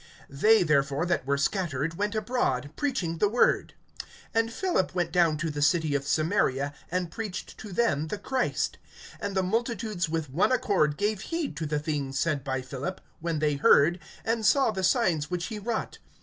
[0.33, 3.75] (4)They, therefore, that were scattered, went abroad, preaching the word.
[4.33, 8.79] (5)And Philip went down to the city[8:5] of Samaria, and preached to them the Christ.
[9.21, 13.37] (6)And the multitudes with one accord gave heed to the things said by Philip, when
[13.37, 15.99] they heard, and saw the signs which he wrought.